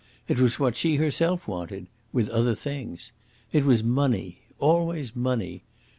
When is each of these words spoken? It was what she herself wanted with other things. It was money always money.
It 0.27 0.39
was 0.39 0.59
what 0.59 0.75
she 0.75 0.95
herself 0.95 1.47
wanted 1.47 1.85
with 2.11 2.27
other 2.29 2.55
things. 2.55 3.11
It 3.51 3.65
was 3.65 3.83
money 3.83 4.39
always 4.57 5.15
money. 5.15 5.63